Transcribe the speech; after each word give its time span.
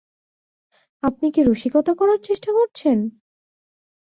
আপনি 1.03 1.27
কি 1.31 1.41
রসিকতা 1.43 1.93
করার 1.93 2.19
চেষ্টা 2.23 2.49
করছেন? 2.53 2.97